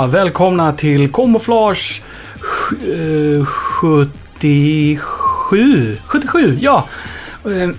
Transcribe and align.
Ja, 0.00 0.06
välkomna 0.06 0.72
till 0.72 1.12
Camouflage 1.12 2.02
77. 3.80 4.98
77, 6.06 6.58
ja. 6.60 6.88
Eh, 7.44 7.70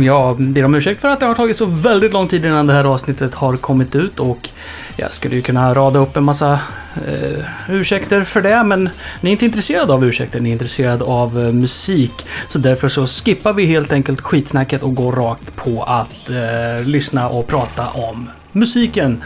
jag 0.04 0.42
ber 0.42 0.64
om 0.64 0.74
ursäkt 0.74 1.00
för 1.00 1.08
att 1.08 1.20
det 1.20 1.26
har 1.26 1.34
tagit 1.34 1.56
så 1.56 1.66
väldigt 1.66 2.12
lång 2.12 2.28
tid 2.28 2.44
innan 2.44 2.66
det 2.66 2.72
här 2.72 2.84
avsnittet 2.84 3.34
har 3.34 3.56
kommit 3.56 3.96
ut 3.96 4.20
och 4.20 4.48
jag 4.96 5.12
skulle 5.12 5.36
ju 5.36 5.42
kunna 5.42 5.74
rada 5.74 5.98
upp 5.98 6.16
en 6.16 6.24
massa 6.24 6.60
eh, 7.06 7.44
ursäkter 7.68 8.24
för 8.24 8.42
det, 8.42 8.64
men 8.64 8.88
ni 9.20 9.30
är 9.30 9.32
inte 9.32 9.44
intresserade 9.44 9.92
av 9.92 10.04
ursäkter, 10.04 10.40
ni 10.40 10.48
är 10.48 10.52
intresserade 10.52 11.04
av 11.04 11.40
eh, 11.40 11.52
musik. 11.52 12.26
Så 12.48 12.58
därför 12.58 12.88
så 12.88 13.06
skippar 13.06 13.52
vi 13.52 13.64
helt 13.64 13.92
enkelt 13.92 14.20
skitsnacket 14.20 14.82
och 14.82 14.94
går 14.94 15.12
rakt 15.12 15.56
på 15.56 15.82
att 15.82 16.30
eh, 16.30 16.86
lyssna 16.86 17.28
och 17.28 17.46
prata 17.46 17.88
om 17.88 18.30
musiken. 18.52 19.22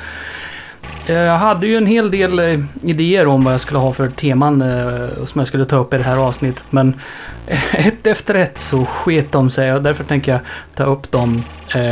Eh, 1.07 1.15
jag 1.15 1.39
hade 1.39 1.67
ju 1.67 1.77
en 1.77 1.87
hel 1.87 2.11
del 2.11 2.39
eh, 2.39 2.61
idéer 2.83 3.27
om 3.27 3.45
vad 3.45 3.55
jag 3.55 3.61
skulle 3.61 3.79
ha 3.79 3.93
för 3.93 4.11
teman 4.11 4.63
eh, 4.63 5.24
som 5.27 5.38
jag 5.38 5.49
skulle 5.49 5.65
ta 5.65 5.77
upp 5.77 5.95
i 5.95 5.96
det 5.96 6.05
här 6.05 6.16
avsnittet. 6.16 6.65
Men 6.71 7.01
ett 7.73 8.07
efter 8.07 8.35
ett 8.35 8.59
så 8.59 8.85
sket 8.85 9.33
de 9.33 9.51
sig 9.51 9.73
och 9.73 9.83
därför 9.83 10.05
tänker 10.05 10.33
jag 10.33 10.41
ta 10.74 10.85
upp 10.85 11.11
dem 11.11 11.45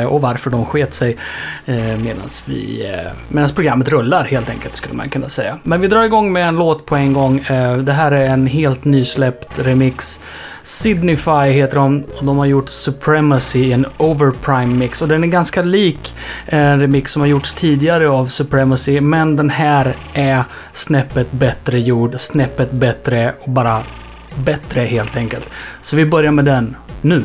och 0.09 0.21
varför 0.21 0.51
de 0.51 0.65
sket 0.65 0.95
sig 0.95 1.17
medan 1.99 2.29
vi 2.47 2.93
medans 3.29 3.53
programmet 3.53 3.89
rullar 3.89 4.25
helt 4.25 4.51
enkelt 4.51 4.77
skulle 4.77 4.95
man 4.95 5.09
kunna 5.09 5.29
säga. 5.29 5.59
Men 5.63 5.81
vi 5.81 5.89
drar 5.89 6.03
igång 6.03 6.33
med 6.33 6.49
en 6.49 6.57
låt 6.57 6.87
på 6.87 6.97
en 6.97 7.13
gång. 7.13 7.45
Det 7.83 7.93
här 7.93 8.13
är 8.13 8.27
en 8.27 8.47
helt 8.47 8.85
nysläppt 8.85 9.59
remix. 9.59 10.21
Sydneyfy 10.63 11.51
heter 11.53 11.77
de 11.77 12.05
och 12.19 12.25
de 12.25 12.39
har 12.39 12.47
gjort 12.47 12.69
Supremacy 12.69 13.59
i 13.59 13.73
en 13.73 13.87
Overprime 13.97 14.75
mix 14.75 15.03
och 15.03 15.09
den 15.09 15.25
är 15.25 15.29
ganska 15.29 15.63
lik 15.63 16.15
eh, 16.47 16.61
en 16.61 16.81
remix 16.81 17.13
som 17.13 17.23
har 17.23 17.27
gjorts 17.27 17.53
tidigare 17.53 18.09
av 18.09 18.27
Supremacy 18.27 19.01
men 19.01 19.37
den 19.37 19.51
här 19.51 19.97
är 20.13 20.45
snäppet 20.73 21.33
bättre 21.33 21.81
gjord, 21.81 22.21
snäppet 22.21 22.73
bättre 22.73 23.35
och 23.41 23.51
bara 23.51 23.83
bättre 24.45 24.81
helt 24.81 25.17
enkelt. 25.17 25.51
Så 25.83 25.97
vi 25.97 26.07
börjar 26.07 26.33
med 26.33 26.45
den 26.45 26.77
nu. 27.01 27.23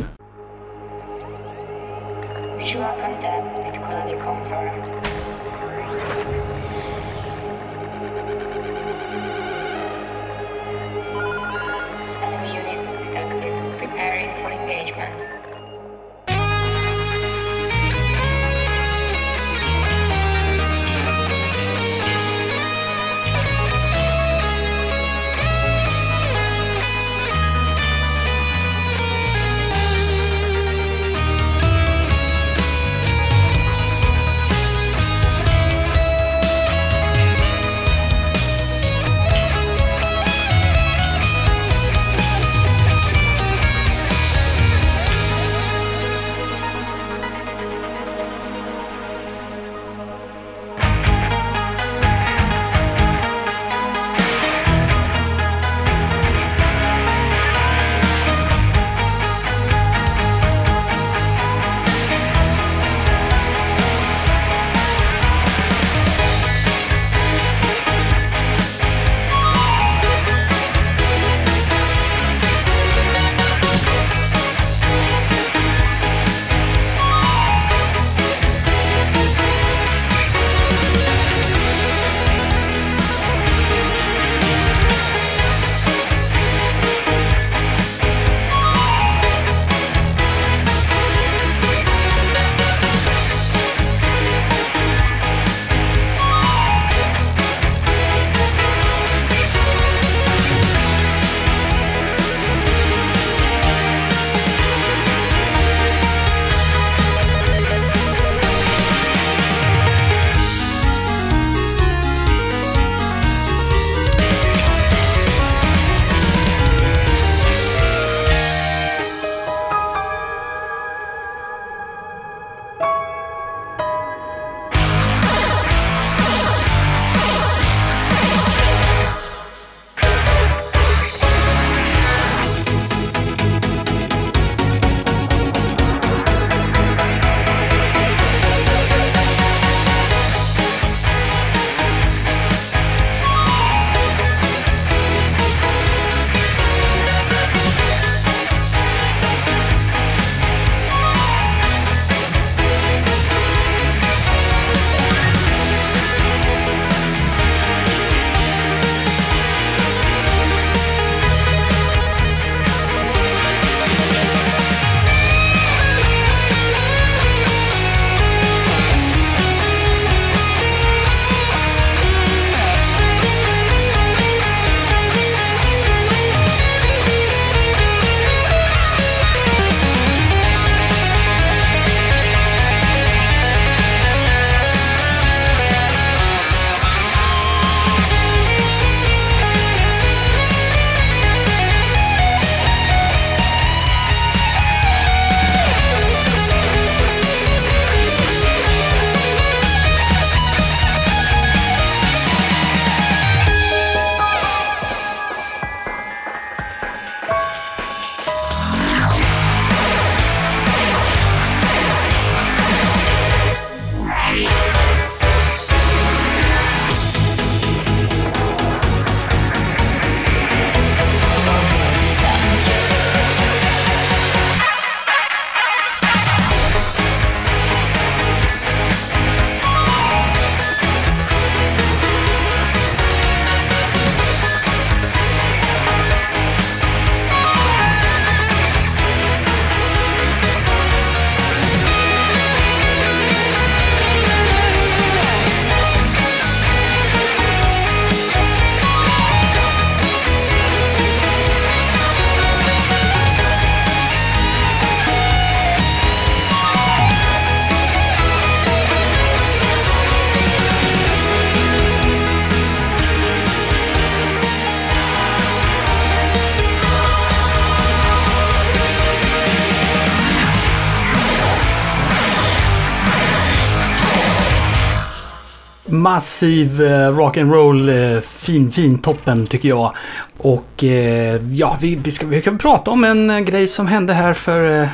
Massiv 276.18 276.81
eh, 276.81 277.12
rock'n'roll, 277.12 277.90
eh, 277.90 278.22
fin, 278.22 278.72
fin 278.72 278.98
toppen 278.98 279.48
tycker 279.48 279.69
jag. 279.69 279.92
Och 280.38 280.84
eh, 280.84 281.42
ja, 281.52 281.78
vi, 281.81 281.96
vi, 281.96 282.12
ska, 282.12 282.25
vi 282.25 282.42
kan 282.42 282.58
prata 282.58 282.92
om 282.92 283.04
en 283.04 283.30
eh, 283.30 283.40
grej 283.40 283.68
som 283.68 283.88
hände 283.88 284.14
här 284.14 284.34
för 284.34 284.81
eh, 284.81 284.88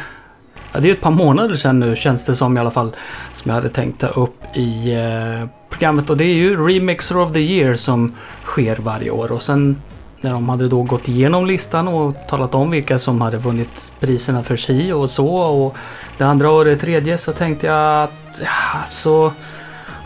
Ja, 0.74 0.80
det 0.80 0.90
är 0.90 0.94
ett 0.94 1.02
par 1.02 1.12
månader 1.12 1.56
sedan 1.56 1.80
nu 1.80 1.96
känns 1.96 2.26
det 2.26 2.36
som 2.36 2.58
i 2.58 2.60
alla 2.60 2.72
fall. 2.72 2.92
Som 3.34 3.50
jag 3.50 3.56
hade 3.56 3.70
tänkt 3.70 4.02
ta 4.02 4.08
upp 4.08 4.58
i 4.58 4.94
eh, 4.94 5.50
programmet. 5.70 6.10
Och 6.10 6.18
det 6.18 6.26
är 6.26 6.36
ju 6.36 6.68
Remixer 6.68 7.18
of 7.18 7.34
the 7.34 7.40
Year 7.40 7.76
som 7.76 8.16
sker 8.44 8.76
varje 8.76 9.12
år. 9.12 9.32
Och 9.32 9.42
sen 9.42 9.82
när 10.22 10.34
de 10.34 10.50
hade 10.50 10.68
då 10.68 10.84
gått 10.84 11.08
igenom 11.08 11.46
listan 11.46 11.88
och 11.88 12.16
talat 12.30 12.56
om 12.56 12.72
vilka 12.72 13.00
som 13.00 13.22
hade 13.22 13.38
vunnit 13.38 13.92
priserna 14.00 14.44
för 14.44 14.56
si 14.58 14.92
och 14.92 15.10
så. 15.10 15.28
Och 15.36 15.76
det 16.18 16.24
andra 16.24 16.52
och 16.52 16.66
det 16.66 16.76
tredje 16.76 17.18
så 17.18 17.32
tänkte 17.32 17.68
jag 17.68 18.04
att 18.04 18.42
ja, 18.42 18.80
så 18.88 19.32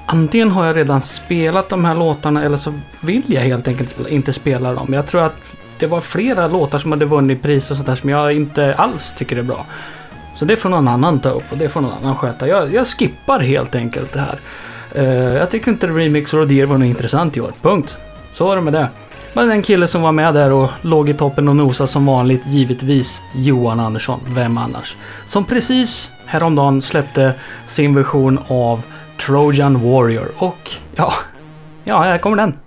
antingen 0.08 0.52
har 0.52 0.66
jag 0.66 0.78
redan 0.78 1.02
spelat 1.02 1.70
de 1.70 1.86
här 1.86 1.96
låtarna 1.96 2.44
eller 2.44 2.58
så 2.58 2.74
vill 3.00 3.24
jag 3.28 3.42
helt 3.42 3.68
enkelt 3.68 4.08
inte 4.10 4.34
spela 4.34 4.74
dem. 4.74 4.94
Jag 4.94 5.08
tror 5.08 5.22
att 5.22 5.36
det 5.80 5.88
var 5.88 6.02
flera 6.02 6.48
låtar 6.48 6.78
som 6.78 6.92
hade 6.92 7.06
vunnit 7.06 7.42
pris 7.42 7.72
och 7.72 7.78
sånt 7.78 7.88
där 7.88 7.96
som 7.96 8.10
jag 8.10 8.34
inte 8.34 8.74
alls 8.74 9.14
tycker 9.18 9.38
är 9.38 9.42
bra. 9.42 9.66
Så 10.36 10.46
det 10.46 10.56
får 10.56 10.70
någon 10.70 10.88
annan 10.88 11.20
ta 11.20 11.30
upp 11.30 11.52
och 11.52 11.58
det 11.58 11.70
får 11.70 11.82
någon 11.82 11.94
annan 12.02 12.16
sköta. 12.16 12.48
Jag, 12.48 12.74
jag 12.74 12.88
skippar 12.88 13.40
helt 13.40 13.76
enkelt 13.76 14.14
det 14.14 14.20
här. 14.20 14.40
Uh, 14.96 15.36
jag 15.38 15.50
tyckte 15.50 15.70
inte 15.70 15.88
Remix 15.88 16.34
Rodier 16.34 16.66
var 16.66 16.78
något 16.78 16.86
intressant 16.86 17.38
i 17.38 17.42
år. 17.42 17.54
Punkt. 17.62 17.98
Så 18.34 18.48
var 18.48 18.56
det 18.56 18.62
med 18.62 18.74
det. 18.74 18.88
Men 19.34 19.48
den 19.48 19.62
kille 19.62 19.88
som 19.88 20.02
var 20.02 20.12
med 20.12 20.34
där 20.34 20.52
och 20.52 20.70
låg 20.82 21.10
i 21.10 21.14
toppen 21.14 21.48
och 21.48 21.56
nosade 21.56 21.88
som 21.88 22.06
vanligt, 22.06 22.42
givetvis 22.48 23.22
Johan 23.36 23.80
Andersson. 23.80 24.20
Vem 24.28 24.58
annars? 24.58 24.96
Som 25.26 25.46
precis 25.46 26.12
häromdagen 26.26 26.82
släppte 26.82 27.34
sin 27.66 27.96
version 27.96 28.40
av 28.48 28.82
Trojan 29.18 29.82
Warrior. 29.92 30.28
Och 30.38 30.72
ja, 30.96 31.14
ja, 31.84 32.00
här 32.00 32.18
kommer 32.18 32.38
den. 32.38 32.58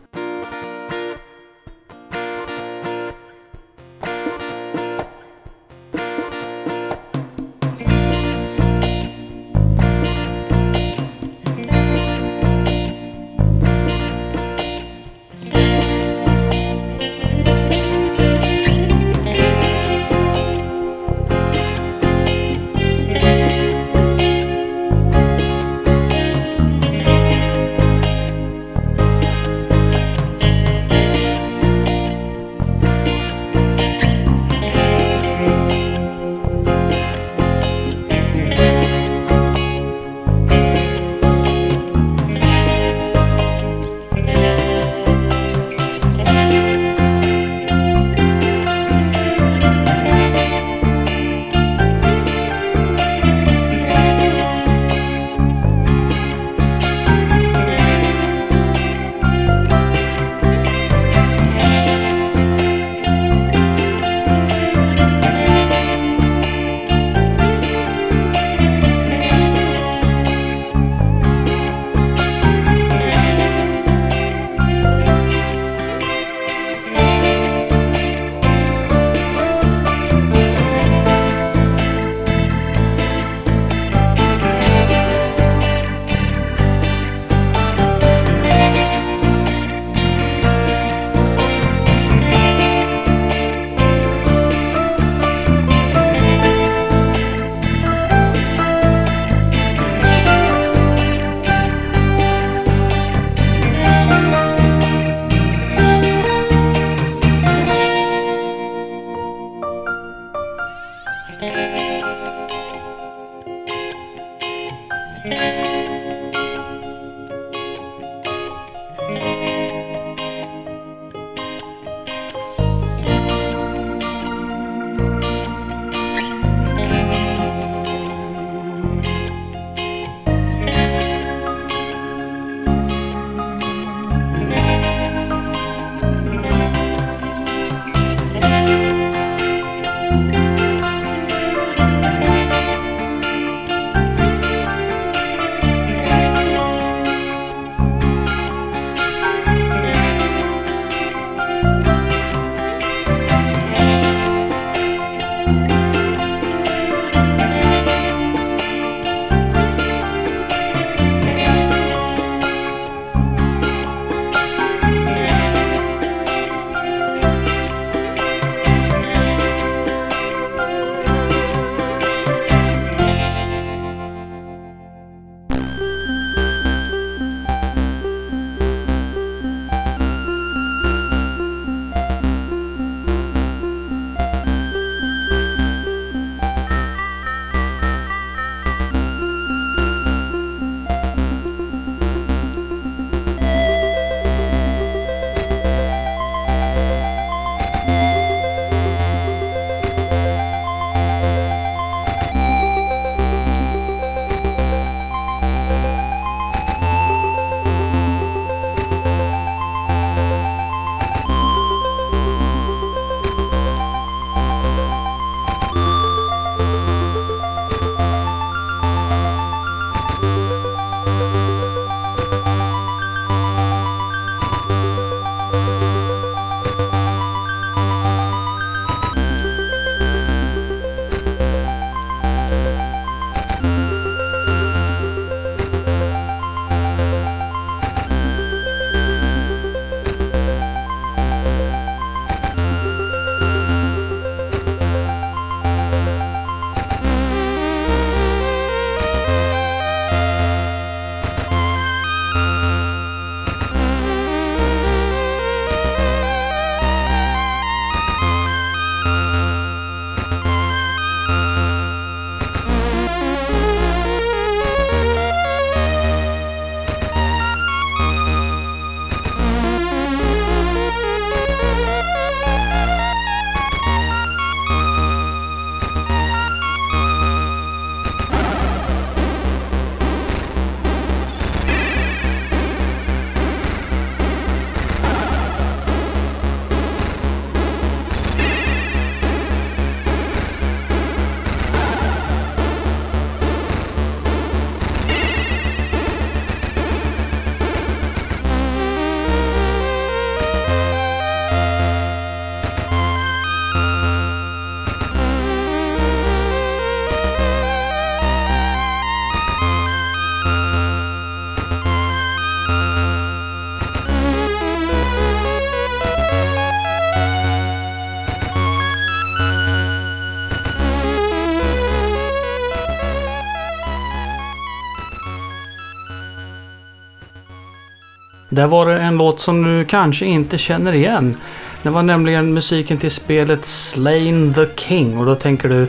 Där 328.50 328.66
var 328.66 328.86
det 328.86 329.00
en 329.00 329.16
låt 329.16 329.40
som 329.40 329.62
du 329.62 329.84
kanske 329.84 330.26
inte 330.26 330.58
känner 330.58 330.92
igen. 330.92 331.36
Det 331.82 331.90
var 331.90 332.02
nämligen 332.02 332.54
musiken 332.54 332.98
till 332.98 333.10
spelet 333.10 333.64
Slain 333.64 334.54
the 334.54 334.66
King 334.76 335.18
och 335.18 335.26
då 335.26 335.34
tänker 335.34 335.68
du 335.68 335.82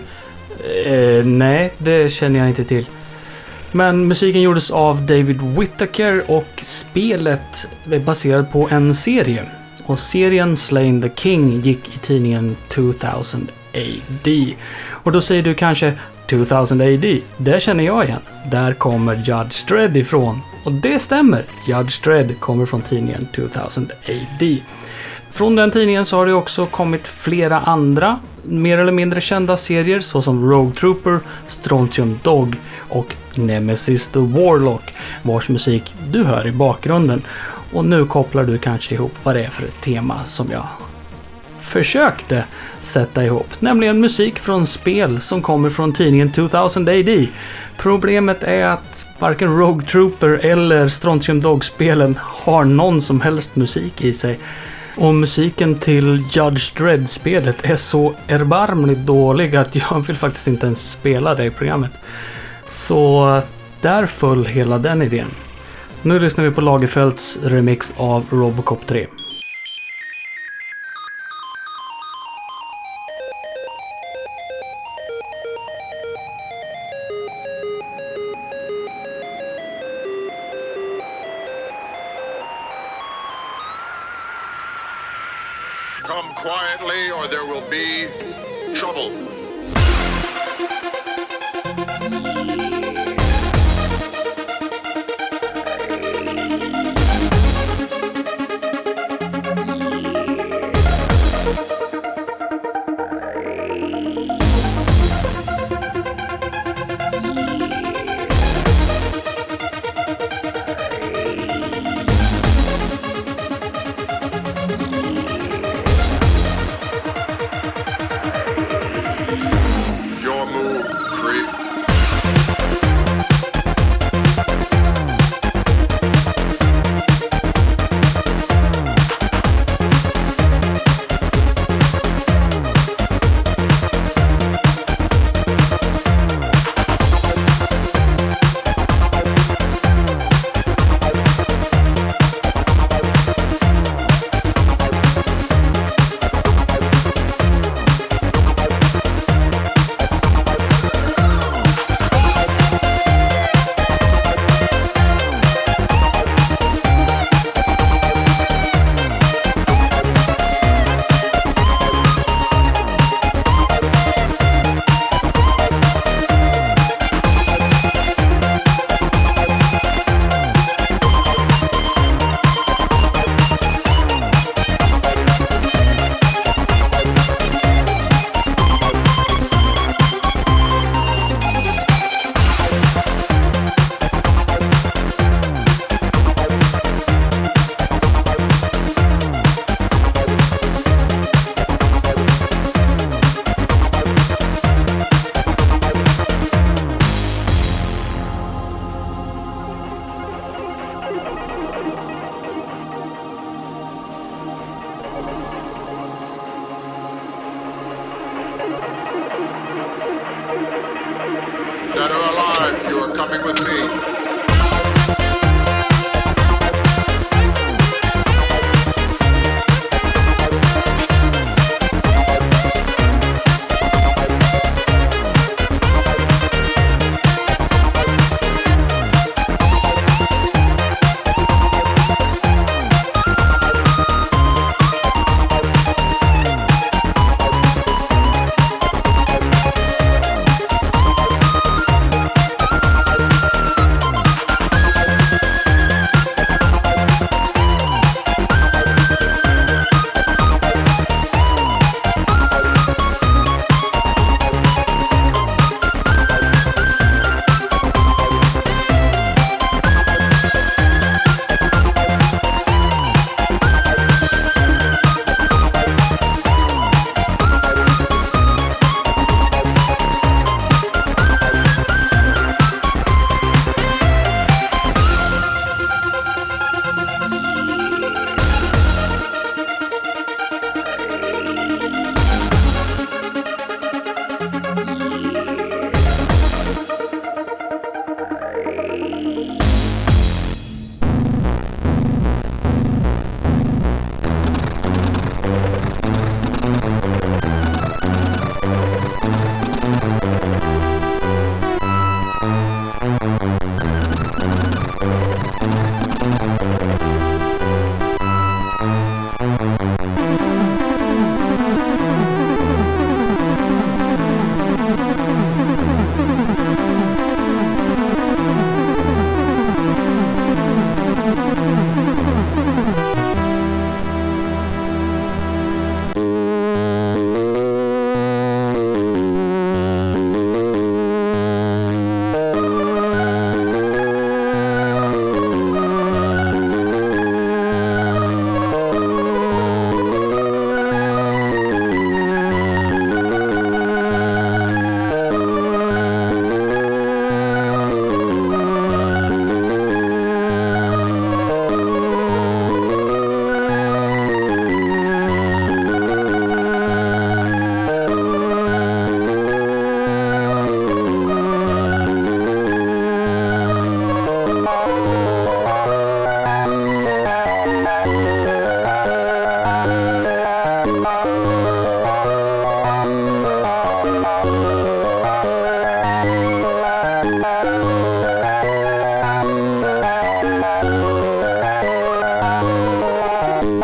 eh, 0.85 1.25
nej, 1.25 1.73
det 1.77 2.13
känner 2.13 2.39
jag 2.39 2.49
inte 2.49 2.63
till. 2.63 2.85
Men 3.71 4.07
musiken 4.07 4.41
gjordes 4.41 4.71
av 4.71 5.01
David 5.01 5.41
Whittaker 5.41 6.23
och 6.31 6.61
spelet 6.63 7.67
är 7.91 7.99
baserat 7.99 8.51
på 8.51 8.67
en 8.71 8.95
serie. 8.95 9.43
Och 9.85 9.99
serien 9.99 10.57
Slain 10.57 11.01
the 11.01 11.09
King 11.15 11.61
gick 11.61 11.95
i 11.95 11.97
tidningen 11.97 12.55
2000 12.67 13.47
AD. 13.73 14.53
Och 14.87 15.11
då 15.11 15.21
säger 15.21 15.43
du 15.43 15.53
kanske 15.53 15.93
2000 16.29 16.81
AD, 16.81 17.21
det 17.37 17.61
känner 17.61 17.83
jag 17.83 18.05
igen. 18.05 18.21
Där 18.51 18.73
kommer 18.73 19.15
Judge 19.15 19.67
Dredd 19.67 19.97
ifrån. 19.97 20.41
Och 20.63 20.71
det 20.71 20.99
stämmer, 20.99 21.45
Judge 21.67 22.03
Dredd 22.03 22.39
kommer 22.39 22.65
från 22.65 22.81
tidningen 22.81 23.27
2000 23.35 23.91
AD. 24.07 24.57
Från 25.31 25.55
den 25.55 25.71
tidningen 25.71 26.05
så 26.05 26.17
har 26.17 26.25
det 26.25 26.33
också 26.33 26.65
kommit 26.65 27.07
flera 27.07 27.59
andra 27.59 28.19
mer 28.43 28.77
eller 28.77 28.91
mindre 28.91 29.21
kända 29.21 29.57
serier 29.57 29.99
såsom 29.99 30.51
Rogue 30.51 30.73
Trooper, 30.73 31.19
Strontium 31.47 32.19
Dog 32.23 32.55
och 32.77 33.15
Nemesis 33.35 34.07
the 34.07 34.19
Warlock 34.19 34.93
vars 35.23 35.49
musik 35.49 35.93
du 36.09 36.23
hör 36.23 36.47
i 36.47 36.51
bakgrunden. 36.51 37.21
Och 37.73 37.85
nu 37.85 38.05
kopplar 38.05 38.43
du 38.43 38.57
kanske 38.57 38.93
ihop 38.95 39.13
vad 39.23 39.35
det 39.35 39.43
är 39.43 39.49
för 39.49 39.63
ett 39.63 39.81
tema 39.81 40.15
som 40.25 40.47
jag 40.51 40.67
försökte 41.61 42.45
sätta 42.81 43.25
ihop. 43.25 43.47
Nämligen 43.59 44.01
musik 44.01 44.39
från 44.39 44.67
spel 44.67 45.21
som 45.21 45.41
kommer 45.41 45.69
från 45.69 45.93
tidningen 45.93 46.31
2000 46.31 46.87
AD. 46.87 47.27
Problemet 47.77 48.43
är 48.43 48.67
att 48.67 49.07
varken 49.19 49.57
Rogue 49.57 49.87
Trooper 49.87 50.39
eller 50.45 50.87
Strontium 50.87 51.41
Dog-spelen 51.41 52.19
har 52.21 52.65
någon 52.65 53.01
som 53.01 53.21
helst 53.21 53.55
musik 53.55 54.01
i 54.01 54.13
sig. 54.13 54.39
Och 54.95 55.13
musiken 55.13 55.75
till 55.75 56.23
Judge 56.31 56.77
Dredd-spelet 56.77 57.57
är 57.61 57.75
så 57.75 58.13
erbarmligt 58.27 58.99
dålig 58.99 59.55
att 59.55 59.75
jag 59.75 60.07
vill 60.07 60.17
faktiskt 60.17 60.47
inte 60.47 60.65
ens 60.65 60.91
spela 60.91 61.35
det 61.35 61.45
i 61.45 61.49
programmet. 61.49 61.91
Så 62.67 63.41
där 63.81 64.05
föll 64.05 64.45
hela 64.45 64.77
den 64.77 65.01
idén. 65.01 65.31
Nu 66.01 66.19
lyssnar 66.19 66.43
vi 66.43 66.51
på 66.51 66.61
Lagerfeldts 66.61 67.39
remix 67.43 67.93
av 67.97 68.25
Robocop 68.29 68.87
3. 68.87 69.07
Come 86.11 86.33
quietly, 86.33 87.09
or 87.09 87.29
there 87.29 87.45
will 87.45 87.63
be 87.69 88.05
trouble. 88.75 89.30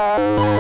Bye. 0.08 0.57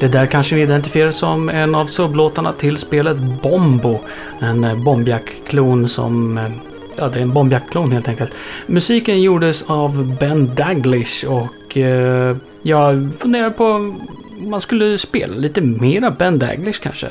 Det 0.00 0.08
där 0.08 0.26
kanske 0.26 0.54
ni 0.54 0.62
identifierar 0.62 1.10
som 1.10 1.48
en 1.48 1.74
av 1.74 1.86
sublåtarna 1.86 2.52
till 2.52 2.76
spelet 2.76 3.16
Bombo. 3.42 4.00
En 4.40 4.64
eh, 4.64 4.84
Bombjack-klon 4.84 5.88
som... 5.88 6.38
Eh, 6.38 6.44
ja, 6.96 7.08
det 7.08 7.18
är 7.18 7.22
en 7.22 7.32
Bombjack-klon 7.32 7.92
helt 7.92 8.08
enkelt. 8.08 8.32
Musiken 8.66 9.22
gjordes 9.22 9.62
av 9.62 10.16
Ben 10.20 10.54
Daglish 10.54 11.26
och 11.26 11.76
eh, 11.76 12.36
jag 12.62 13.08
funderar 13.18 13.50
på 13.50 13.64
om 13.64 14.00
man 14.38 14.60
skulle 14.60 14.98
spela 14.98 15.34
lite 15.34 15.60
mera 15.60 16.10
Ben 16.10 16.38
Daglish 16.38 16.82
kanske. 16.82 17.08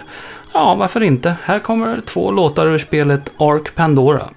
Ja, 0.53 0.75
varför 0.75 1.03
inte? 1.03 1.35
Här 1.43 1.59
kommer 1.59 2.01
två 2.01 2.31
låtar 2.31 2.67
ur 2.67 2.77
spelet 2.77 3.31
Ark 3.37 3.75
Pandora. 3.75 4.29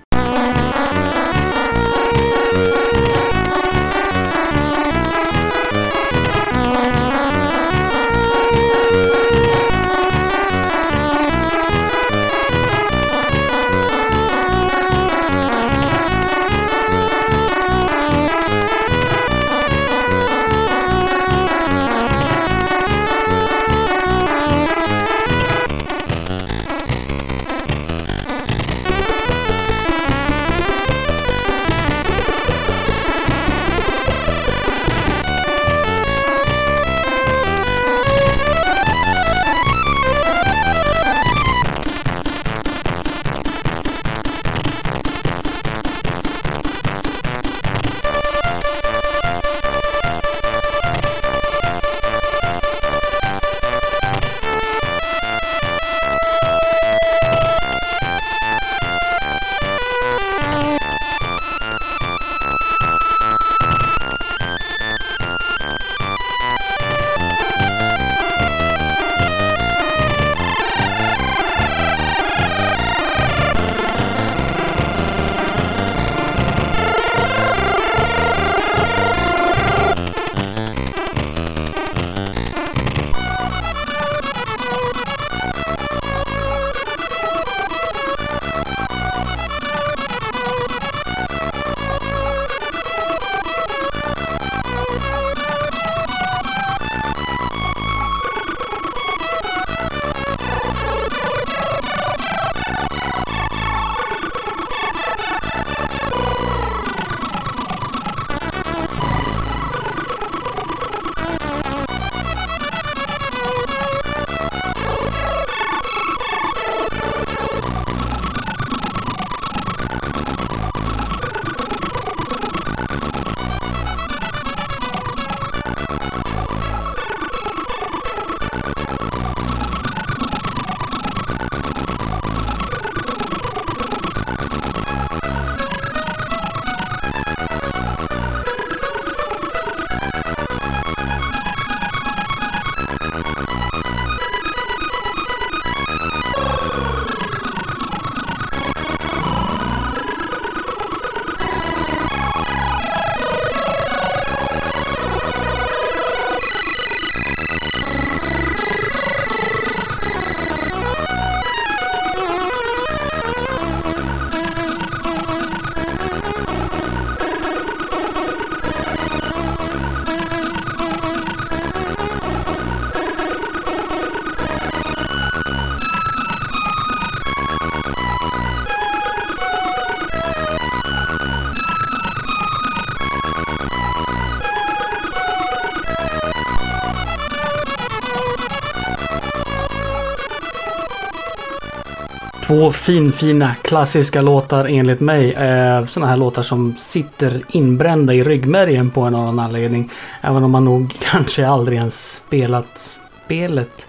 Två 192.53 192.73
finfina 192.73 193.55
klassiska 193.63 194.21
låtar 194.21 194.67
enligt 194.71 195.01
mig. 195.01 195.33
Eh, 195.33 195.87
såna 195.87 196.07
här 196.07 196.17
låtar 196.17 196.43
som 196.43 196.75
sitter 196.77 197.43
inbrända 197.49 198.15
i 198.15 198.25
ryggmärgen 198.25 198.91
på 198.91 199.01
en 199.01 199.15
annan 199.15 199.39
anledning. 199.39 199.91
Även 200.21 200.45
om 200.45 200.51
man 200.51 200.65
nog 200.65 200.97
kanske 201.11 201.47
aldrig 201.47 201.79
ens 201.79 202.15
spelat 202.15 203.01
spelet. 203.25 203.89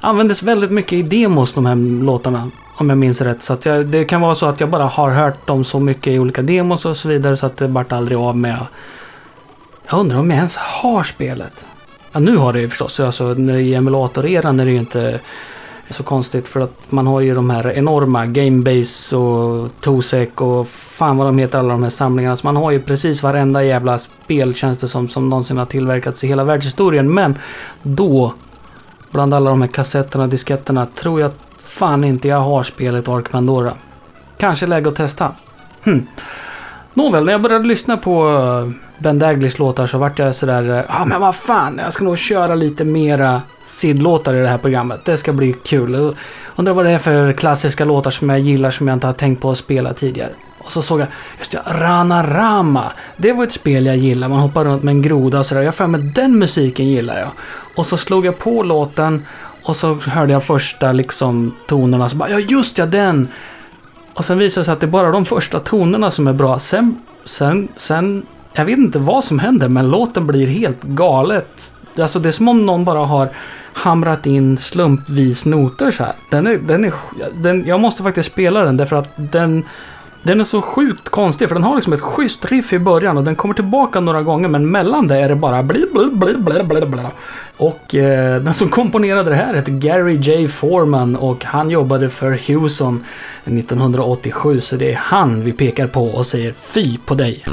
Användes 0.00 0.42
väldigt 0.42 0.70
mycket 0.70 0.92
i 0.92 1.02
demos 1.02 1.54
de 1.54 1.66
här 1.66 2.02
låtarna. 2.04 2.50
Om 2.76 2.88
jag 2.88 2.98
minns 2.98 3.20
rätt. 3.20 3.42
Så 3.42 3.52
att 3.52 3.64
jag, 3.64 3.86
det 3.86 4.04
kan 4.04 4.20
vara 4.20 4.34
så 4.34 4.46
att 4.46 4.60
jag 4.60 4.68
bara 4.68 4.84
har 4.84 5.10
hört 5.10 5.46
dem 5.46 5.64
så 5.64 5.80
mycket 5.80 6.06
i 6.06 6.18
olika 6.18 6.42
demos 6.42 6.84
och 6.84 6.96
så 6.96 7.08
vidare 7.08 7.36
så 7.36 7.46
att 7.46 7.56
det 7.56 7.66
vart 7.66 7.92
aldrig 7.92 8.18
av 8.18 8.36
med. 8.36 8.66
Jag 9.90 10.00
undrar 10.00 10.18
om 10.18 10.30
jag 10.30 10.36
ens 10.36 10.56
har 10.56 11.02
spelet. 11.04 11.66
Ja, 12.12 12.20
nu 12.20 12.36
har 12.36 12.52
det 12.52 12.60
ju 12.60 12.68
förstås. 12.68 13.00
Alltså, 13.00 13.24
när 13.24 13.52
det 13.52 13.58
är 13.58 13.62
i 13.62 13.74
emulator-eran 13.74 14.60
är 14.60 14.64
det 14.64 14.70
ju 14.70 14.78
inte 14.78 15.20
så 15.90 16.02
konstigt 16.02 16.48
för 16.48 16.60
att 16.60 16.92
man 16.92 17.06
har 17.06 17.20
ju 17.20 17.34
de 17.34 17.50
här 17.50 17.72
enorma 17.72 18.26
Gamebase 18.26 19.16
och 19.16 19.68
Tosec 19.80 20.28
och 20.34 20.68
fan 20.68 21.16
vad 21.16 21.26
de 21.26 21.38
heter 21.38 21.58
alla 21.58 21.72
de 21.72 21.82
här 21.82 21.90
samlingarna. 21.90 22.36
Så 22.36 22.46
man 22.46 22.56
har 22.56 22.70
ju 22.70 22.80
precis 22.80 23.22
varenda 23.22 23.62
jävla 23.62 23.98
spel 23.98 24.54
känns 24.54 24.78
det 24.78 24.88
som 24.88 25.08
som 25.08 25.28
någonsin 25.28 25.58
har 25.58 25.66
tillverkats 25.66 26.24
i 26.24 26.26
hela 26.26 26.44
världshistorien. 26.44 27.14
Men 27.14 27.38
då, 27.82 28.34
bland 29.10 29.34
alla 29.34 29.50
de 29.50 29.60
här 29.60 29.68
kassetterna 29.68 30.24
och 30.24 30.30
disketterna, 30.30 30.86
tror 30.86 31.20
jag 31.20 31.30
fan 31.58 32.04
inte 32.04 32.28
jag 32.28 32.40
har 32.40 32.62
spelet 32.62 33.08
Ark 33.08 33.30
Pandora. 33.30 33.74
Kanske 34.38 34.66
läge 34.66 34.88
att 34.88 34.96
testa. 34.96 35.34
Hm. 35.82 36.06
Nåväl, 36.94 37.24
när 37.24 37.32
jag 37.32 37.42
började 37.42 37.66
lyssna 37.66 37.96
på 37.96 38.28
eh, 38.28 38.89
Ben 39.00 39.18
Daglish 39.18 39.58
låtar 39.58 39.86
så 39.86 39.98
vart 39.98 40.18
jag 40.18 40.34
sådär, 40.34 40.62
ja 40.62 40.84
ah, 40.88 41.04
men 41.04 41.20
vad 41.20 41.36
fan, 41.36 41.80
jag 41.82 41.92
ska 41.92 42.04
nog 42.04 42.18
köra 42.18 42.54
lite 42.54 42.84
mera 42.84 43.42
Sid-låtar 43.64 44.34
i 44.34 44.40
det 44.40 44.48
här 44.48 44.58
programmet. 44.58 45.04
Det 45.04 45.16
ska 45.16 45.32
bli 45.32 45.52
kul. 45.52 45.92
Jag 45.92 46.14
Undrar 46.56 46.74
vad 46.74 46.84
det 46.84 46.90
är 46.90 46.98
för 46.98 47.32
klassiska 47.32 47.84
låtar 47.84 48.10
som 48.10 48.30
jag 48.30 48.38
gillar 48.38 48.70
som 48.70 48.88
jag 48.88 48.96
inte 48.96 49.06
har 49.06 49.14
tänkt 49.14 49.42
på 49.42 49.50
att 49.50 49.58
spela 49.58 49.92
tidigare. 49.92 50.30
Och 50.58 50.72
så 50.72 50.82
såg 50.82 51.00
jag, 51.00 51.08
just 51.38 51.50
det, 51.50 51.60
Rana 51.66 52.26
Rama. 52.26 52.92
Det 53.16 53.32
var 53.32 53.44
ett 53.44 53.52
spel 53.52 53.86
jag 53.86 53.96
gillade. 53.96 54.30
Man 54.30 54.40
hoppar 54.40 54.64
runt 54.64 54.82
med 54.82 54.92
en 54.92 55.02
groda 55.02 55.38
och 55.38 55.46
sådär. 55.46 55.62
Jag 55.62 55.74
för 55.74 55.86
mig 55.86 56.00
den 56.00 56.38
musiken 56.38 56.86
gillar 56.86 57.18
jag. 57.18 57.28
Och 57.74 57.86
så 57.86 57.96
slog 57.96 58.26
jag 58.26 58.38
på 58.38 58.62
låten 58.62 59.26
och 59.62 59.76
så 59.76 59.94
hörde 59.94 60.32
jag 60.32 60.44
första 60.44 60.92
liksom 60.92 61.54
tonerna. 61.66 62.08
Så 62.08 62.16
bara, 62.16 62.30
ja 62.30 62.38
just 62.38 62.78
ja, 62.78 62.86
den! 62.86 63.28
Och 64.14 64.24
sen 64.24 64.38
visade 64.38 64.60
det 64.60 64.64
sig 64.64 64.72
att 64.72 64.80
det 64.80 64.86
är 64.86 64.90
bara 64.90 65.10
de 65.10 65.24
första 65.24 65.60
tonerna 65.60 66.10
som 66.10 66.26
är 66.26 66.32
bra. 66.32 66.58
Sen, 66.58 66.96
sen, 67.24 67.68
sen, 67.76 68.26
jag 68.52 68.64
vet 68.64 68.78
inte 68.78 68.98
vad 68.98 69.24
som 69.24 69.38
händer 69.38 69.68
men 69.68 69.90
låten 69.90 70.26
blir 70.26 70.46
helt 70.46 70.82
galet 70.82 71.74
Alltså 71.98 72.18
det 72.18 72.28
är 72.28 72.32
som 72.32 72.48
om 72.48 72.66
någon 72.66 72.84
bara 72.84 72.98
har 72.98 73.28
hamrat 73.72 74.26
in 74.26 74.58
slumpvis 74.58 75.46
noter 75.46 75.90
så 75.90 76.04
här. 76.04 76.12
Den 76.30 76.46
är, 76.46 76.58
den 76.58 76.84
är, 76.84 76.92
den, 77.34 77.66
jag 77.66 77.80
måste 77.80 78.02
faktiskt 78.02 78.32
spela 78.32 78.62
den 78.62 78.76
därför 78.76 78.96
att 78.96 79.08
den, 79.16 79.64
den 80.22 80.40
är 80.40 80.44
så 80.44 80.62
sjukt 80.62 81.08
konstig. 81.08 81.48
För 81.48 81.54
den 81.54 81.64
har 81.64 81.74
liksom 81.76 81.92
ett 81.92 82.00
schysst 82.00 82.52
riff 82.52 82.72
i 82.72 82.78
början 82.78 83.16
och 83.16 83.24
den 83.24 83.36
kommer 83.36 83.54
tillbaka 83.54 84.00
några 84.00 84.22
gånger 84.22 84.48
men 84.48 84.70
mellan 84.70 85.06
det 85.06 85.16
är 85.16 85.28
det 85.28 85.34
bara 85.34 85.62
bli 85.62 85.86
bli 85.92 86.06
bli 86.12 86.34
bli 86.34 86.62
bli 86.62 86.86
bli. 86.86 87.00
Och 87.56 87.94
eh, 87.94 88.42
den 88.42 88.54
som 88.54 88.68
komponerade 88.68 89.30
det 89.30 89.36
här 89.36 89.54
heter 89.54 89.72
Gary 89.72 90.14
J. 90.14 90.48
Foreman 90.48 91.16
och 91.16 91.44
han 91.44 91.70
jobbade 91.70 92.10
för 92.10 92.32
Hewson 92.32 93.04
1987 93.44 94.60
så 94.60 94.76
det 94.76 94.92
är 94.92 94.96
han 94.96 95.44
vi 95.44 95.52
pekar 95.52 95.86
på 95.86 96.04
och 96.06 96.26
säger 96.26 96.52
fy 96.52 96.98
på 96.98 97.14
dig. 97.14 97.44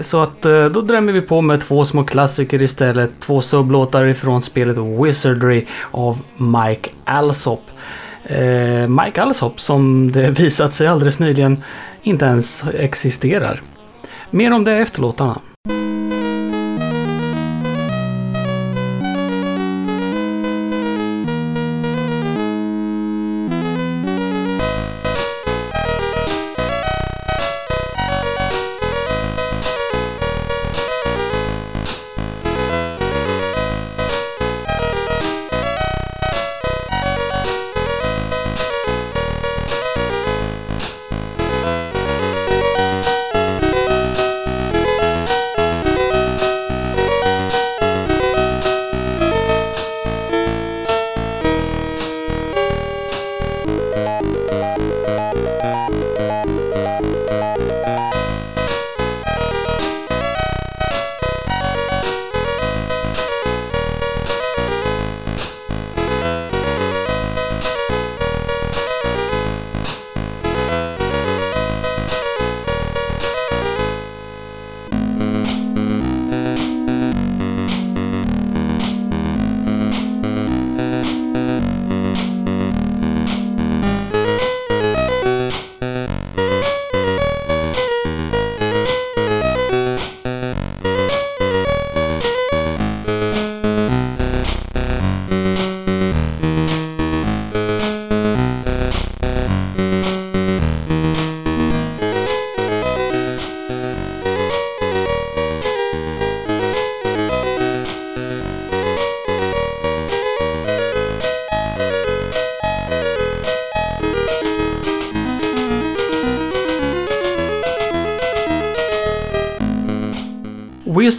Så 0.00 0.22
att 0.22 0.44
eh, 0.44 0.64
då 0.64 0.80
drämmer 0.80 1.12
vi 1.12 1.20
på 1.20 1.40
med 1.40 1.60
två 1.60 1.84
små 1.84 2.04
klassiker 2.04 2.62
istället. 2.62 3.10
Två 3.20 3.42
sublåtar 3.42 4.04
ifrån 4.04 4.42
spelet 4.42 4.76
Wizardry 4.78 5.64
av 5.90 6.18
Mike 6.36 6.90
Alsop. 7.04 7.70
Eh, 8.24 8.88
Mike 8.88 9.22
Alsop 9.22 9.60
som 9.60 10.12
det 10.12 10.30
visat 10.40 10.74
sig 10.74 10.86
alldeles 10.86 11.18
nyligen 11.18 11.62
inte 12.02 12.24
ens 12.24 12.64
existerar. 12.78 13.62
Mer 14.30 14.52
om 14.52 14.64
det 14.64 14.72
efter 14.72 15.00
låtarna. 15.00 15.40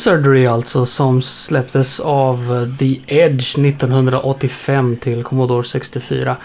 Surgery 0.08 0.46
alltså 0.46 0.86
som 0.86 1.22
släpptes 1.22 2.00
av 2.00 2.68
The 2.80 3.00
Edge 3.08 3.60
1985 3.60 4.98
till 4.98 5.24
Commodore 5.24 5.64
64. 5.64 6.36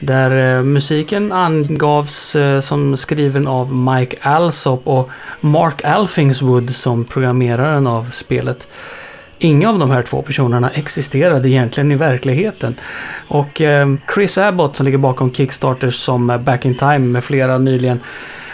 Där 0.00 0.56
eh, 0.56 0.62
musiken 0.62 1.32
angavs 1.32 2.36
eh, 2.36 2.60
som 2.60 2.96
skriven 2.96 3.46
av 3.46 3.74
Mike 3.74 4.16
Alsop 4.22 4.80
och 4.84 5.10
Mark 5.40 5.84
Alfingswood 5.84 6.74
som 6.74 7.04
programmeraren 7.04 7.86
av 7.86 8.10
spelet. 8.10 8.68
Inga 9.38 9.68
av 9.68 9.78
de 9.78 9.90
här 9.90 10.02
två 10.02 10.22
personerna 10.22 10.70
existerade 10.70 11.48
egentligen 11.50 11.92
i 11.92 11.96
verkligheten. 11.96 12.74
Och 13.28 13.60
eh, 13.60 13.88
Chris 14.14 14.38
Abbott 14.38 14.76
som 14.76 14.86
ligger 14.86 14.98
bakom 14.98 15.32
Kickstarters 15.32 15.94
som 15.94 16.30
eh, 16.30 16.38
Back 16.38 16.64
in 16.64 16.74
Time 16.74 16.98
med 16.98 17.24
flera 17.24 17.58
nyligen 17.58 18.00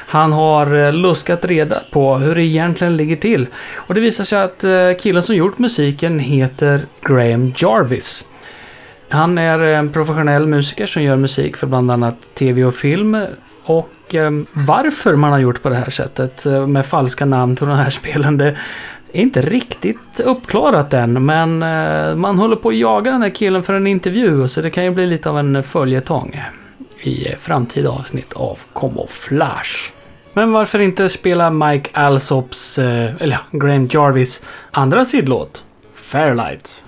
han 0.09 0.33
har 0.33 0.75
eh, 0.75 0.92
luskat 0.92 1.45
reda 1.45 1.83
på 1.90 2.16
hur 2.16 2.35
det 2.35 2.42
egentligen 2.42 2.97
ligger 2.97 3.16
till. 3.16 3.47
Och 3.75 3.95
det 3.95 4.01
visar 4.01 4.25
sig 4.25 4.42
att 4.42 4.64
eh, 4.64 4.92
killen 5.01 5.23
som 5.23 5.35
gjort 5.35 5.59
musiken 5.59 6.19
heter 6.19 6.81
Graham 7.01 7.53
Jarvis. 7.57 8.25
Han 9.09 9.38
är 9.38 9.59
en 9.59 9.92
professionell 9.92 10.47
musiker 10.47 10.87
som 10.87 11.03
gör 11.03 11.16
musik 11.16 11.57
för 11.57 11.66
bland 11.66 11.90
annat 11.90 12.16
tv 12.35 12.64
och 12.64 12.75
film. 12.75 13.27
Och 13.64 14.14
eh, 14.14 14.31
varför 14.53 15.16
man 15.16 15.33
har 15.33 15.38
gjort 15.38 15.62
på 15.62 15.69
det 15.69 15.77
här 15.77 15.90
sättet 15.90 16.45
med 16.69 16.87
falska 16.87 17.25
namn 17.25 17.57
till 17.57 17.66
de 17.66 17.77
här 17.77 17.90
spelen, 18.01 18.37
det 18.37 18.47
är 19.12 19.21
inte 19.21 19.42
riktigt 19.42 20.21
uppklarat 20.21 20.95
än. 20.95 21.25
Men 21.25 21.59
man 22.21 22.38
håller 22.38 22.57
på 22.57 22.69
att 22.69 22.77
jaga 22.77 23.11
den 23.11 23.23
här 23.23 23.31
killen 23.31 23.62
för 23.62 23.75
en 23.75 23.87
intervju, 23.87 24.49
så 24.49 24.61
det 24.61 24.71
kan 24.71 24.85
ju 24.85 24.90
bli 24.90 25.07
lite 25.07 25.31
av 25.31 25.38
en 25.38 25.62
följetong 25.62 26.42
i 27.01 27.35
framtida 27.38 27.90
avsnitt 27.90 28.33
av 28.33 28.59
Camouflage. 28.75 29.92
Men 30.37 30.53
varför 30.53 30.79
inte 30.79 31.09
spela 31.09 31.51
Mike 31.51 31.90
Alsops, 31.92 32.79
eh, 32.79 33.22
eller 33.22 33.38
Graham 33.51 33.88
Jarvis 33.92 34.42
andra 34.70 35.05
sidlåt? 35.05 35.64
Fairlight. 35.94 36.83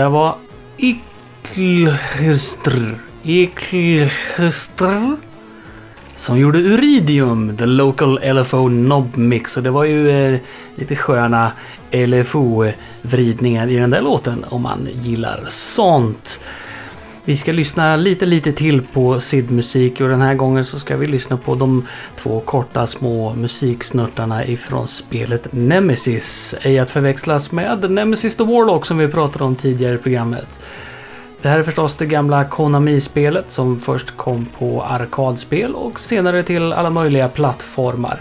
Det 0.00 0.08
var 0.08 0.34
Iklhystr. 0.76 2.72
Iklhystr. 3.22 5.16
Som 6.14 6.38
gjorde 6.38 6.58
Uridium, 6.58 7.56
The 7.56 7.66
Local 7.66 8.18
LFO 8.34 8.68
Knob 8.68 9.16
Mix. 9.16 9.56
Och 9.56 9.62
det 9.62 9.70
var 9.70 9.84
ju 9.84 10.10
eh, 10.10 10.40
lite 10.74 10.96
sköna 10.96 11.52
LFO-vridningar 11.92 13.68
i 13.68 13.76
den 13.76 13.90
där 13.90 14.02
låten 14.02 14.44
om 14.48 14.62
man 14.62 14.88
gillar 14.92 15.44
sånt. 15.48 16.40
Vi 17.24 17.36
ska 17.36 17.52
lyssna 17.52 17.96
lite, 17.96 18.26
lite 18.26 18.52
till 18.52 18.82
på 18.82 19.20
SID-musik 19.20 20.00
och 20.00 20.08
den 20.08 20.20
här 20.20 20.34
gången 20.34 20.64
så 20.64 20.78
ska 20.78 20.96
vi 20.96 21.06
lyssna 21.06 21.36
på 21.36 21.54
de 21.54 21.86
två 22.16 22.40
korta 22.40 22.86
små 22.86 23.34
musiksnuttarna 23.34 24.46
ifrån 24.46 24.88
spelet 24.88 25.52
Nemesis. 25.52 26.54
Ej 26.62 26.78
att 26.78 26.90
förväxlas 26.90 27.52
med 27.52 27.90
Nemesis 27.90 28.36
the 28.36 28.44
Warlock 28.44 28.86
som 28.86 28.98
vi 28.98 29.08
pratade 29.08 29.44
om 29.44 29.56
tidigare 29.56 29.94
i 29.94 29.98
programmet. 29.98 30.58
Det 31.42 31.48
här 31.48 31.58
är 31.58 31.62
förstås 31.62 31.94
det 31.94 32.06
gamla 32.06 32.44
Konami-spelet 32.44 33.50
som 33.50 33.80
först 33.80 34.16
kom 34.16 34.46
på 34.58 34.82
arkadspel 34.82 35.74
och 35.74 36.00
senare 36.00 36.42
till 36.42 36.72
alla 36.72 36.90
möjliga 36.90 37.28
plattformar. 37.28 38.20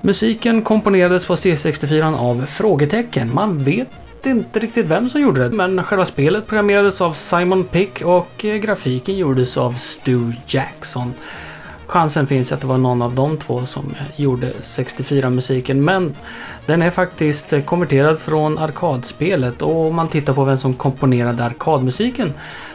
Musiken 0.00 0.62
komponerades 0.62 1.26
på 1.26 1.34
C64 1.34 2.16
av 2.18 2.46
Frågetecken. 2.46 3.34
Man 3.34 3.58
vet 3.58 3.88
inte 4.26 4.58
riktigt 4.58 4.86
vem 4.86 5.08
som 5.08 5.20
gjorde 5.20 5.48
det, 5.48 5.56
men 5.56 5.84
själva 5.84 6.04
spelet 6.04 6.46
programmerades 6.46 7.00
av 7.00 7.12
Simon 7.12 7.64
Pick 7.64 8.02
och 8.02 8.44
eh, 8.44 8.56
grafiken 8.56 9.16
gjordes 9.16 9.56
av 9.56 9.72
Stu 9.72 10.32
Jackson. 10.46 11.14
Chansen 11.86 12.26
finns 12.26 12.52
att 12.52 12.60
det 12.60 12.66
var 12.66 12.78
någon 12.78 13.02
av 13.02 13.14
de 13.14 13.36
två 13.36 13.66
som 13.66 13.94
eh, 14.00 14.20
gjorde 14.20 14.52
64-musiken, 14.62 15.84
men 15.84 16.14
den 16.66 16.82
är 16.82 16.90
faktiskt 16.90 17.52
eh, 17.52 17.62
konverterad 17.62 18.18
från 18.18 18.58
arkadspelet 18.58 19.62
och 19.62 19.86
om 19.86 19.94
man 19.94 20.08
tittar 20.08 20.32
på 20.32 20.44
vem 20.44 20.58
som 20.58 20.74
komponerade 20.74 21.44
arkadmusiken 21.44 22.32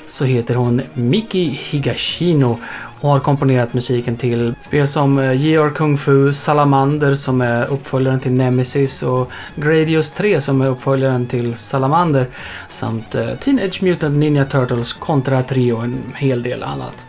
så 0.07 0.25
heter 0.25 0.55
hon 0.55 0.81
Miki 0.93 1.43
Higashino 1.43 2.60
och 3.01 3.10
har 3.10 3.19
komponerat 3.19 3.73
musiken 3.73 4.17
till 4.17 4.55
spel 4.62 4.88
som 4.88 5.19
eh, 5.19 5.71
Kung 5.73 5.97
Fu, 5.97 6.33
Salamander 6.33 7.15
som 7.15 7.41
är 7.41 7.65
uppföljaren 7.65 8.19
till 8.19 8.36
Nemesis 8.36 9.03
och 9.03 9.31
Gradius 9.55 10.12
3 10.12 10.41
som 10.41 10.62
är 10.62 10.67
uppföljaren 10.67 11.25
till 11.25 11.55
Salamander 11.55 12.25
samt 12.69 13.15
eh, 13.15 13.36
Teenage 13.36 13.83
Mutant 13.83 14.15
Ninja 14.15 14.45
Turtles 14.45 14.93
Contra 14.93 15.43
Trio 15.43 15.74
och 15.74 15.84
en 15.84 16.13
hel 16.15 16.43
del 16.43 16.63
annat. 16.63 17.05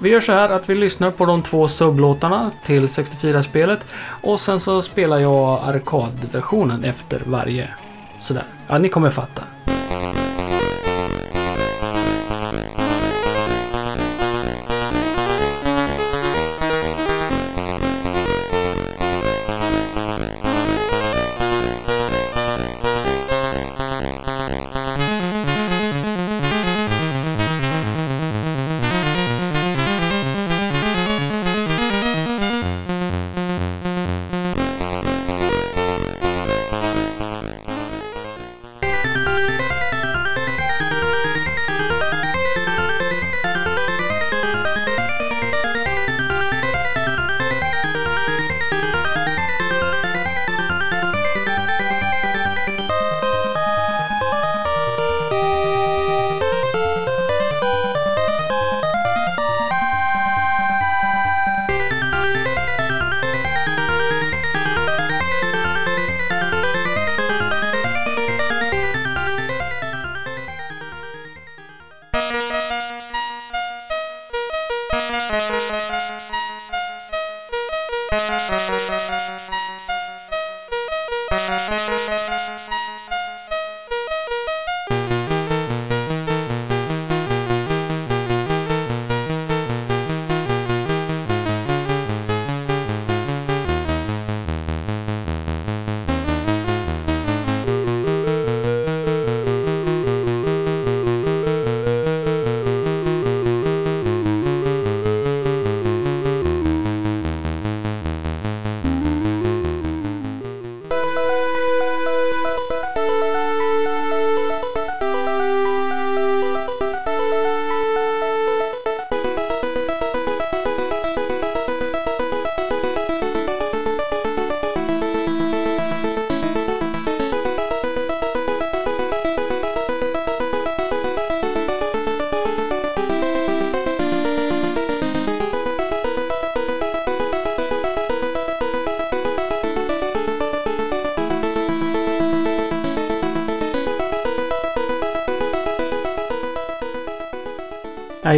Vi 0.00 0.10
gör 0.10 0.20
så 0.20 0.32
här 0.32 0.48
att 0.48 0.68
vi 0.68 0.74
lyssnar 0.74 1.10
på 1.10 1.26
de 1.26 1.42
två 1.42 1.68
sublåtarna 1.68 2.50
till 2.64 2.86
64-spelet 2.86 3.80
och 4.22 4.40
sen 4.40 4.60
så 4.60 4.82
spelar 4.82 5.18
jag 5.18 5.60
arkadversionen 5.64 6.84
efter 6.84 7.22
varje. 7.26 7.68
Sådär. 8.20 8.42
Ja, 8.68 8.78
ni 8.78 8.88
kommer 8.88 9.10
fatta. 9.10 9.42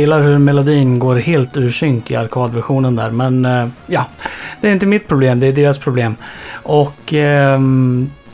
Gillar 0.01 0.23
hur 0.23 0.39
melodin 0.39 0.99
går 0.99 1.17
helt 1.17 1.57
ur 1.57 1.71
synk 1.71 2.11
i 2.11 2.17
arkadversionen 2.17 2.97
där. 2.97 3.11
Men 3.11 3.45
eh, 3.45 3.69
ja, 3.87 4.07
det 4.61 4.69
är 4.69 4.73
inte 4.73 4.87
mitt 4.87 5.09
problem, 5.09 5.41
det 5.41 5.47
är 5.47 5.53
deras 5.53 5.79
problem. 5.79 6.17
Och 6.53 7.15
eh, 7.15 7.61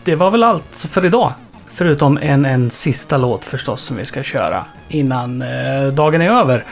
det 0.04 0.14
var 0.14 0.30
väl 0.30 0.42
allt 0.42 0.86
för 0.90 1.04
idag. 1.04 1.32
Förutom 1.68 2.18
en, 2.22 2.44
en 2.44 2.70
sista 2.70 3.16
låt 3.16 3.44
förstås 3.44 3.82
som 3.82 3.96
vi 3.96 4.04
ska 4.04 4.22
köra 4.22 4.64
innan 4.88 5.42
eh, 5.42 5.92
dagen 5.94 6.22
är 6.22 6.30
över. 6.30 6.64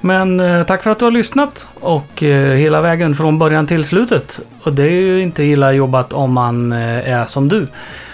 Men 0.00 0.40
eh, 0.40 0.62
tack 0.62 0.82
för 0.82 0.90
att 0.90 0.98
du 0.98 1.04
har 1.04 1.12
lyssnat 1.12 1.68
och 1.74 2.22
eh, 2.22 2.54
hela 2.54 2.80
vägen 2.80 3.14
från 3.14 3.38
början 3.38 3.66
till 3.66 3.84
slutet. 3.84 4.40
Och 4.62 4.72
det 4.72 4.82
är 4.82 4.90
ju 4.90 5.22
inte 5.22 5.42
illa 5.42 5.72
jobbat 5.72 6.12
om 6.12 6.32
man 6.32 6.72
eh, 6.72 7.10
är 7.10 7.26
som 7.26 7.48
du. 7.48 7.66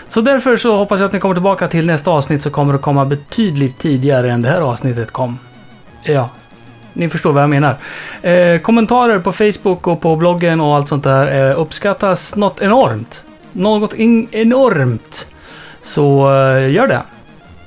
Så 0.09 0.21
därför 0.21 0.57
så 0.57 0.77
hoppas 0.77 1.01
jag 1.01 1.07
att 1.07 1.13
ni 1.13 1.21
kommer 1.21 1.35
tillbaka 1.35 1.69
till 1.69 1.87
nästa 1.87 2.11
avsnitt 2.11 2.43
så 2.43 2.51
kommer 2.51 2.73
det 2.73 2.79
komma 2.79 3.05
betydligt 3.05 3.79
tidigare 3.79 4.33
än 4.33 4.43
det 4.43 4.49
här 4.49 4.61
avsnittet 4.61 5.11
kom. 5.11 5.39
Ja, 6.07 6.31
ni 6.93 7.09
förstår 7.09 7.33
vad 7.33 7.43
jag 7.43 7.51
menar. 7.51 7.77
Eh, 8.23 8.61
kommentarer 8.61 9.19
på 9.19 9.33
Facebook 9.33 9.87
och 9.87 10.01
på 10.01 10.17
bloggen 10.17 10.61
och 10.61 10.77
allt 10.77 10.89
sånt 10.89 11.05
där 11.05 11.51
eh, 11.51 11.61
uppskattas 11.61 12.37
något 12.37 12.61
enormt. 12.61 13.25
Något 13.53 13.95
enormt. 13.95 15.27
Så 15.83 16.35
eh, 16.35 16.73
gör 16.73 16.87
det. 16.87 17.03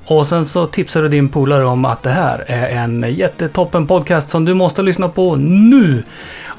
Och 0.06 0.28
sen 0.28 0.46
så 0.46 0.66
tipsar 0.66 1.02
du 1.02 1.10
din 1.10 1.30
polare 1.30 1.66
om 1.66 1.86
att 1.86 2.04
det 2.04 2.10
här 2.10 2.44
är 2.48 2.70
en 2.70 3.06
jättetoppen 3.10 3.88
podcast 3.88 4.30
som 4.30 4.46
du 4.46 4.54
måste 4.54 4.82
lyssna 4.82 5.10
på 5.10 5.36
nu. 5.36 6.04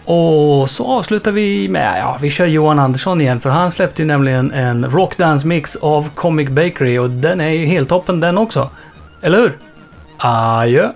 Och 0.05 0.71
så 0.71 0.87
avslutar 0.87 1.33
vi 1.33 1.69
med, 1.69 1.99
ja, 2.01 2.19
vi 2.21 2.31
kör 2.31 2.47
Johan 2.47 2.79
Andersson 2.79 3.21
igen 3.21 3.41
för 3.41 3.51
han 3.51 3.73
släppte 3.73 4.03
ju 4.03 4.07
nämligen 4.07 4.53
en 4.53 4.91
rockdance 4.91 5.47
mix 5.47 5.77
av 5.77 6.11
Comic 6.15 6.49
Bakery 6.49 6.99
och 6.99 7.11
den 7.11 7.41
är 7.41 7.51
ju 7.51 7.67
helt 7.67 7.89
toppen 7.89 8.21
den 8.21 8.39
också. 8.39 8.71
Eller 9.23 9.39
hur? 9.39 9.59
Adjö! 10.19 10.89